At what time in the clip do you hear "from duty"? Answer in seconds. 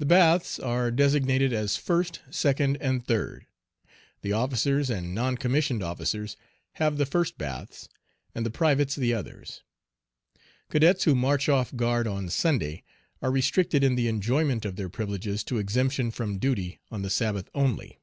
16.10-16.80